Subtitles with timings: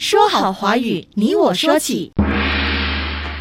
[0.00, 2.10] 说好华语，你我说起。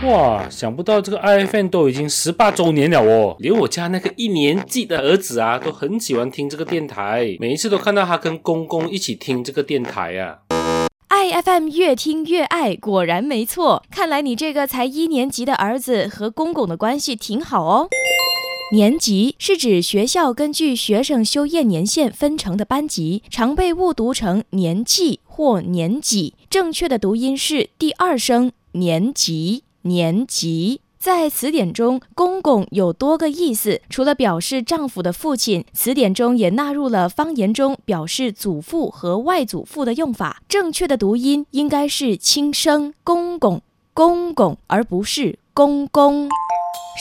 [0.03, 10.39] 哇，想不到这个 iPhone 都已经十八周年了哦，连我家那个一年级的儿子啊，都很喜欢听这个电台，每一次都看到他跟公公一起听这个电台啊。
[11.07, 13.81] iFM 越听越爱，果然没错。
[13.89, 17.87] 看来你这个才一年级的儿子和公公的关系挺好哦。
[18.71, 26.35] 年级是指学校根据学生修业年限分成的班级，常被误读成年纪或年级。
[26.51, 29.63] 正确的读音是第二声年级。
[29.83, 40.43] 年级在词典中，公公有多个意思，除了表示丈夫的父亲，词典中也纳入了方言中表示祖父和外祖父的用法。
[40.47, 43.63] 正确的读音应该是轻声公公
[43.95, 46.29] 公公，而不是公公。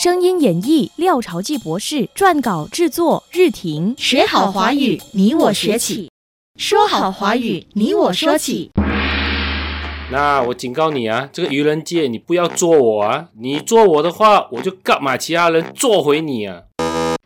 [0.01, 3.97] 声音演绎：廖朝记博士撰稿制作：日婷。
[3.99, 6.09] 学好华语，你我学起；
[6.57, 8.71] 说好华语，你我说起。
[10.13, 13.31] 那我警告你啊，这个愚人节你不要做我啊！
[13.41, 16.63] 你做我的话，我就干嘛其他人做回你啊！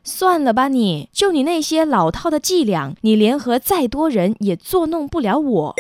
[0.03, 5.75] 算了吧，你就你那些老套的伎俩，你联合再多人也作弄不了我。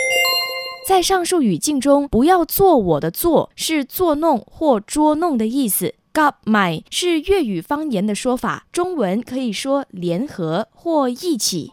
[0.86, 5.94] 在上述语境中，不要做我的做是作弄或捉弄的意思。
[6.14, 11.70] Gap 买是粤语方言的说法，中文可以说联合或一起。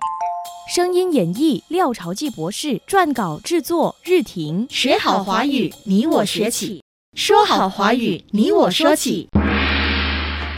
[0.74, 4.66] 声音演绎：廖朝记博士撰稿制作：日婷。
[4.70, 6.80] 学好华语，你我学起；
[7.16, 9.28] 说好华语，你我说起。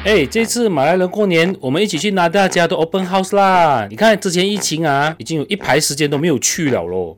[0.06, 3.88] 哎，这次马来人过年，我们一起去拿大家的 open house 啦！
[3.90, 7.18] 你看，之前疫情啊，已经有一排时间都没有去了咯。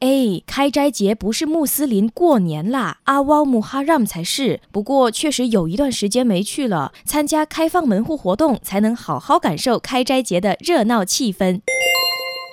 [0.00, 4.60] 哎，开斋节不是穆斯林过年啦，阿瓦穆哈让才是。
[4.70, 11.60] 不过确实有一段时间没去了，参加开放门户活动，才能好好感受开斋节的热闹气氛。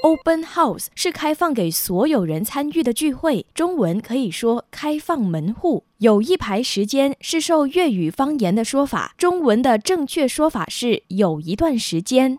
[0.01, 5.83] Open house 是开放给所有人参与的聚会，中文可以说开放门户。
[5.99, 12.37] 有一排时间是受粤语方言的说法，中文的正确说法是有一段时间。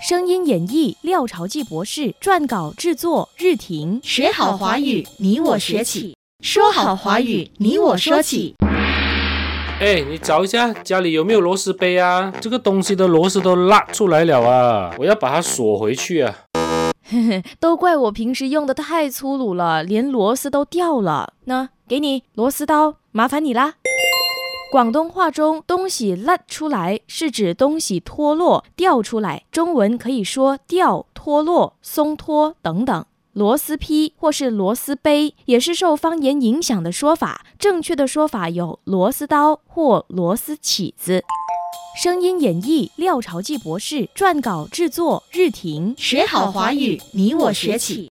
[0.00, 4.00] 声音演绎：廖朝记博士撰稿制作：日婷。
[4.04, 8.54] 学好华语，你我学起；说好华语，你我说起。
[9.80, 12.32] 哎，你找一下家里有没有螺丝杯啊？
[12.40, 14.94] 这个东西的螺丝都拉出来了啊！
[14.98, 16.32] 我要把它锁回去啊！
[17.02, 21.32] 嘿嘿，都怪我平时用的太粗鲁了，连螺丝都掉了。
[21.46, 23.74] 那给你螺丝刀，麻烦你啦。
[24.70, 29.44] 广东话中，东西烂出来是指东西脱落、掉出来。
[29.50, 33.06] 中文可以说掉、脱落、松脱等等。
[33.32, 37.46] 螺丝批或是螺丝杯也是受方言影响的说法。
[37.58, 41.22] 正确的说法有螺丝刀或螺丝起子。
[42.02, 45.94] 声音演绎：廖朝记博士撰稿制作：日婷。
[45.96, 48.06] 学好华语，你我学起；